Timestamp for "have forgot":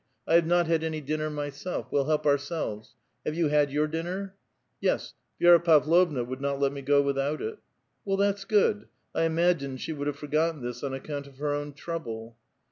10.07-10.53